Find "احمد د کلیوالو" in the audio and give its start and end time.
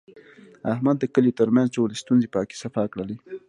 0.73-1.37